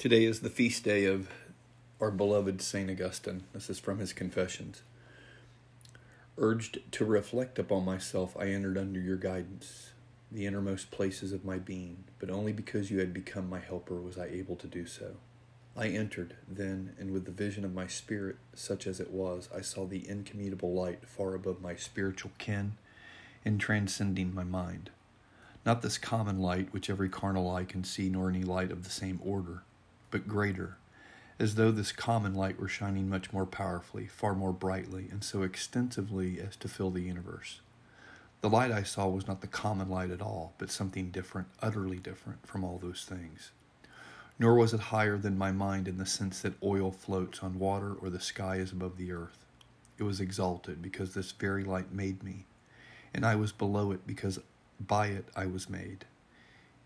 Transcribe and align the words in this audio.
Today 0.00 0.24
is 0.24 0.40
the 0.40 0.48
feast 0.48 0.82
day 0.82 1.04
of 1.04 1.28
our 2.00 2.10
beloved 2.10 2.62
St. 2.62 2.90
Augustine. 2.90 3.42
This 3.52 3.68
is 3.68 3.78
from 3.78 3.98
his 3.98 4.14
Confessions. 4.14 4.80
Urged 6.38 6.90
to 6.92 7.04
reflect 7.04 7.58
upon 7.58 7.84
myself, 7.84 8.34
I 8.34 8.46
entered 8.46 8.78
under 8.78 8.98
your 8.98 9.18
guidance, 9.18 9.90
the 10.32 10.46
innermost 10.46 10.90
places 10.90 11.34
of 11.34 11.44
my 11.44 11.58
being, 11.58 12.04
but 12.18 12.30
only 12.30 12.54
because 12.54 12.90
you 12.90 12.98
had 12.98 13.12
become 13.12 13.50
my 13.50 13.58
helper 13.58 14.00
was 14.00 14.16
I 14.16 14.28
able 14.28 14.56
to 14.56 14.66
do 14.66 14.86
so. 14.86 15.16
I 15.76 15.88
entered, 15.88 16.34
then, 16.48 16.96
and 16.98 17.10
with 17.10 17.26
the 17.26 17.30
vision 17.30 17.66
of 17.66 17.74
my 17.74 17.86
spirit, 17.86 18.36
such 18.54 18.86
as 18.86 19.00
it 19.00 19.10
was, 19.10 19.50
I 19.54 19.60
saw 19.60 19.84
the 19.84 20.08
incommutable 20.08 20.72
light 20.72 21.06
far 21.06 21.34
above 21.34 21.60
my 21.60 21.76
spiritual 21.76 22.32
ken 22.38 22.78
and 23.44 23.60
transcending 23.60 24.34
my 24.34 24.44
mind. 24.44 24.88
Not 25.66 25.82
this 25.82 25.98
common 25.98 26.38
light 26.40 26.72
which 26.72 26.88
every 26.88 27.10
carnal 27.10 27.54
eye 27.54 27.64
can 27.64 27.84
see, 27.84 28.08
nor 28.08 28.30
any 28.30 28.44
light 28.44 28.72
of 28.72 28.84
the 28.84 28.90
same 28.90 29.20
order 29.22 29.64
but 30.10 30.28
greater, 30.28 30.76
as 31.38 31.54
though 31.54 31.70
this 31.70 31.92
common 31.92 32.34
light 32.34 32.58
were 32.58 32.68
shining 32.68 33.08
much 33.08 33.32
more 33.32 33.46
powerfully, 33.46 34.06
far 34.06 34.34
more 34.34 34.52
brightly, 34.52 35.08
and 35.10 35.24
so 35.24 35.42
extensively 35.42 36.40
as 36.40 36.56
to 36.56 36.68
fill 36.68 36.90
the 36.90 37.02
universe. 37.02 37.60
The 38.42 38.50
light 38.50 38.72
I 38.72 38.82
saw 38.82 39.06
was 39.06 39.26
not 39.26 39.40
the 39.40 39.46
common 39.46 39.88
light 39.88 40.10
at 40.10 40.22
all, 40.22 40.54
but 40.58 40.70
something 40.70 41.10
different, 41.10 41.48
utterly 41.60 41.98
different 41.98 42.46
from 42.46 42.64
all 42.64 42.78
those 42.78 43.04
things. 43.08 43.50
Nor 44.38 44.54
was 44.54 44.72
it 44.72 44.80
higher 44.80 45.18
than 45.18 45.36
my 45.36 45.52
mind 45.52 45.86
in 45.86 45.98
the 45.98 46.06
sense 46.06 46.40
that 46.40 46.62
oil 46.62 46.90
floats 46.90 47.42
on 47.42 47.58
water 47.58 47.94
or 47.94 48.08
the 48.08 48.20
sky 48.20 48.56
is 48.56 48.72
above 48.72 48.96
the 48.96 49.12
earth. 49.12 49.44
It 49.98 50.04
was 50.04 50.20
exalted 50.20 50.80
because 50.80 51.12
this 51.12 51.32
very 51.32 51.64
light 51.64 51.92
made 51.92 52.22
me, 52.22 52.46
and 53.12 53.26
I 53.26 53.36
was 53.36 53.52
below 53.52 53.92
it 53.92 54.06
because 54.06 54.38
by 54.80 55.08
it 55.08 55.26
I 55.36 55.44
was 55.44 55.68
made. 55.68 56.06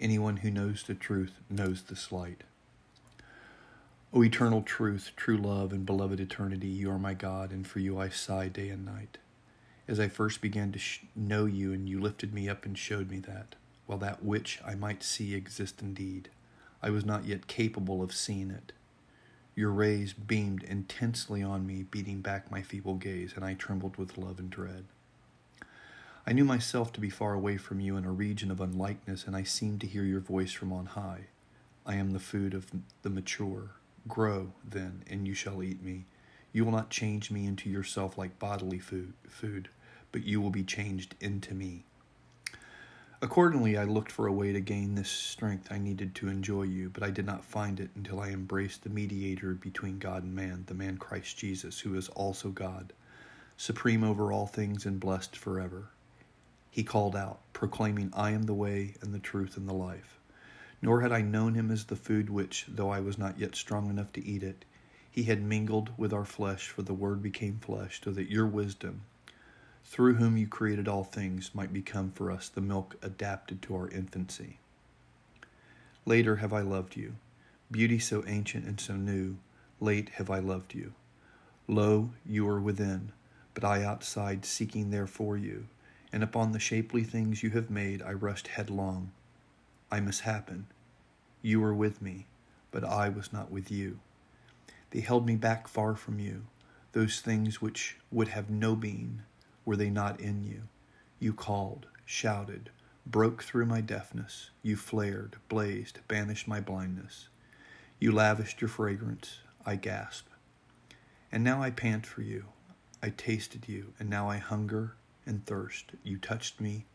Anyone 0.00 0.38
who 0.38 0.50
knows 0.50 0.82
the 0.82 0.94
truth 0.94 1.34
knows 1.50 1.82
this 1.82 2.10
light. 2.10 2.44
O 4.14 4.22
eternal 4.22 4.60
truth, 4.60 5.12
true 5.16 5.38
love, 5.38 5.72
and 5.72 5.86
beloved 5.86 6.20
eternity, 6.20 6.68
you 6.68 6.90
are 6.90 6.98
my 6.98 7.14
God, 7.14 7.50
and 7.50 7.66
for 7.66 7.78
you 7.78 7.98
I 7.98 8.10
sigh 8.10 8.48
day 8.48 8.68
and 8.68 8.84
night. 8.84 9.16
As 9.88 9.98
I 9.98 10.08
first 10.08 10.42
began 10.42 10.70
to 10.72 10.78
sh- 10.78 11.00
know 11.16 11.46
you, 11.46 11.72
and 11.72 11.88
you 11.88 11.98
lifted 11.98 12.34
me 12.34 12.46
up 12.46 12.66
and 12.66 12.76
showed 12.76 13.10
me 13.10 13.20
that, 13.20 13.54
while 13.86 13.96
that 13.98 14.22
which 14.22 14.60
I 14.66 14.74
might 14.74 15.02
see 15.02 15.34
exist 15.34 15.80
indeed, 15.80 16.28
I 16.82 16.90
was 16.90 17.06
not 17.06 17.24
yet 17.24 17.46
capable 17.46 18.02
of 18.02 18.12
seeing 18.12 18.50
it. 18.50 18.72
Your 19.54 19.70
rays 19.70 20.12
beamed 20.12 20.62
intensely 20.62 21.42
on 21.42 21.66
me, 21.66 21.82
beating 21.82 22.20
back 22.20 22.50
my 22.50 22.60
feeble 22.60 22.96
gaze, 22.96 23.32
and 23.34 23.42
I 23.42 23.54
trembled 23.54 23.96
with 23.96 24.18
love 24.18 24.38
and 24.38 24.50
dread. 24.50 24.84
I 26.26 26.34
knew 26.34 26.44
myself 26.44 26.92
to 26.92 27.00
be 27.00 27.08
far 27.08 27.32
away 27.32 27.56
from 27.56 27.80
you 27.80 27.96
in 27.96 28.04
a 28.04 28.12
region 28.12 28.50
of 28.50 28.60
unlikeness, 28.60 29.26
and 29.26 29.34
I 29.34 29.42
seemed 29.42 29.80
to 29.80 29.86
hear 29.86 30.04
your 30.04 30.20
voice 30.20 30.52
from 30.52 30.70
on 30.70 30.84
high. 30.84 31.28
I 31.86 31.94
am 31.94 32.10
the 32.10 32.20
food 32.20 32.52
of 32.52 32.66
the 33.00 33.10
mature, 33.10 33.70
Grow, 34.08 34.52
then, 34.64 35.02
and 35.08 35.26
you 35.26 35.34
shall 35.34 35.62
eat 35.62 35.82
me. 35.82 36.06
You 36.52 36.64
will 36.64 36.72
not 36.72 36.90
change 36.90 37.30
me 37.30 37.46
into 37.46 37.70
yourself 37.70 38.18
like 38.18 38.38
bodily 38.38 38.78
food, 38.78 39.14
food, 39.28 39.68
but 40.10 40.24
you 40.24 40.40
will 40.40 40.50
be 40.50 40.64
changed 40.64 41.14
into 41.20 41.54
me. 41.54 41.84
Accordingly, 43.22 43.78
I 43.78 43.84
looked 43.84 44.10
for 44.10 44.26
a 44.26 44.32
way 44.32 44.52
to 44.52 44.60
gain 44.60 44.96
this 44.96 45.08
strength 45.08 45.70
I 45.70 45.78
needed 45.78 46.14
to 46.16 46.28
enjoy 46.28 46.64
you, 46.64 46.90
but 46.90 47.04
I 47.04 47.10
did 47.10 47.24
not 47.24 47.44
find 47.44 47.78
it 47.78 47.90
until 47.94 48.18
I 48.18 48.30
embraced 48.30 48.82
the 48.82 48.90
mediator 48.90 49.54
between 49.54 50.00
God 50.00 50.24
and 50.24 50.34
man, 50.34 50.64
the 50.66 50.74
man 50.74 50.96
Christ 50.96 51.38
Jesus, 51.38 51.78
who 51.78 51.94
is 51.94 52.08
also 52.08 52.48
God, 52.48 52.92
supreme 53.56 54.02
over 54.02 54.32
all 54.32 54.48
things 54.48 54.84
and 54.84 54.98
blessed 54.98 55.36
forever. 55.36 55.90
He 56.68 56.82
called 56.82 57.14
out, 57.14 57.38
proclaiming, 57.52 58.12
I 58.12 58.32
am 58.32 58.42
the 58.42 58.54
way 58.54 58.94
and 59.00 59.14
the 59.14 59.20
truth 59.20 59.56
and 59.56 59.68
the 59.68 59.74
life. 59.74 60.18
Nor 60.84 61.00
had 61.02 61.12
I 61.12 61.22
known 61.22 61.54
him 61.54 61.70
as 61.70 61.84
the 61.84 61.94
food 61.94 62.28
which, 62.28 62.66
though 62.68 62.90
I 62.90 62.98
was 62.98 63.16
not 63.16 63.38
yet 63.38 63.54
strong 63.54 63.88
enough 63.88 64.12
to 64.14 64.26
eat 64.26 64.42
it, 64.42 64.64
he 65.08 65.22
had 65.22 65.40
mingled 65.40 65.96
with 65.96 66.12
our 66.12 66.24
flesh, 66.24 66.68
for 66.68 66.82
the 66.82 66.92
Word 66.92 67.22
became 67.22 67.60
flesh, 67.60 68.00
so 68.02 68.10
that 68.10 68.30
your 68.30 68.48
wisdom, 68.48 69.02
through 69.84 70.14
whom 70.14 70.36
you 70.36 70.48
created 70.48 70.88
all 70.88 71.04
things, 71.04 71.54
might 71.54 71.72
become 71.72 72.10
for 72.10 72.32
us 72.32 72.48
the 72.48 72.60
milk 72.60 72.96
adapted 73.00 73.62
to 73.62 73.76
our 73.76 73.88
infancy. 73.90 74.58
Later 76.04 76.36
have 76.36 76.52
I 76.52 76.62
loved 76.62 76.96
you, 76.96 77.14
beauty 77.70 78.00
so 78.00 78.24
ancient 78.26 78.66
and 78.66 78.80
so 78.80 78.96
new, 78.96 79.36
late 79.78 80.08
have 80.16 80.30
I 80.30 80.40
loved 80.40 80.74
you. 80.74 80.94
Lo, 81.68 82.10
you 82.26 82.48
are 82.48 82.60
within, 82.60 83.12
but 83.54 83.62
I 83.62 83.84
outside, 83.84 84.44
seeking 84.44 84.90
there 84.90 85.06
for 85.06 85.36
you, 85.36 85.68
and 86.12 86.24
upon 86.24 86.50
the 86.50 86.58
shapely 86.58 87.04
things 87.04 87.44
you 87.44 87.50
have 87.50 87.70
made 87.70 88.02
I 88.02 88.14
rushed 88.14 88.48
headlong 88.48 89.12
I 89.92 90.00
must 90.00 90.22
happen. 90.22 90.68
You 91.42 91.60
were 91.60 91.74
with 91.74 92.00
me, 92.00 92.26
but 92.70 92.82
I 92.82 93.10
was 93.10 93.30
not 93.30 93.50
with 93.50 93.70
you. 93.70 94.00
They 94.90 95.00
held 95.00 95.26
me 95.26 95.36
back 95.36 95.68
far 95.68 95.96
from 95.96 96.18
you. 96.18 96.46
Those 96.92 97.20
things 97.20 97.60
which 97.60 97.98
would 98.10 98.28
have 98.28 98.48
no 98.48 98.74
being, 98.74 99.20
were 99.66 99.76
they 99.76 99.90
not 99.90 100.18
in 100.18 100.44
you? 100.44 100.62
You 101.18 101.34
called, 101.34 101.88
shouted, 102.06 102.70
broke 103.04 103.42
through 103.42 103.66
my 103.66 103.82
deafness. 103.82 104.48
You 104.62 104.76
flared, 104.76 105.36
blazed, 105.50 105.98
banished 106.08 106.48
my 106.48 106.60
blindness. 106.60 107.28
You 108.00 108.12
lavished 108.12 108.62
your 108.62 108.68
fragrance. 108.68 109.40
I 109.66 109.76
gasp. 109.76 110.26
And 111.30 111.44
now 111.44 111.62
I 111.62 111.68
pant 111.70 112.06
for 112.06 112.22
you. 112.22 112.46
I 113.02 113.10
tasted 113.10 113.68
you, 113.68 113.92
and 114.00 114.08
now 114.08 114.30
I 114.30 114.38
hunger 114.38 114.94
and 115.26 115.44
thirst. 115.44 115.92
You 116.02 116.16
touched 116.16 116.62
me, 116.62 116.86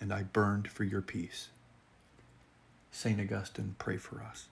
and 0.00 0.12
I 0.12 0.24
burned 0.24 0.66
for 0.66 0.82
your 0.82 1.00
peace. 1.00 1.50
St. 2.90 3.20
Augustine, 3.20 3.74
pray 3.78 3.96
for 3.96 4.22
us. 4.22 4.48